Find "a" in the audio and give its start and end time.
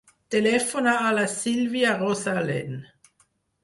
1.11-1.13